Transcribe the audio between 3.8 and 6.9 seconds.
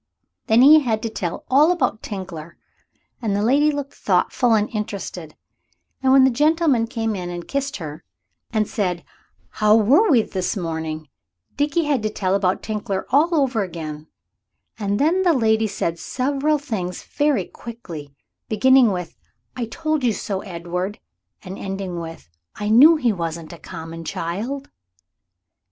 thoughtful and interested; and when the gentleman